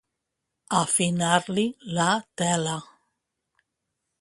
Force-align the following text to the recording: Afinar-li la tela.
Afinar-li 0.77 1.65
la 1.99 2.09
tela. 2.43 2.75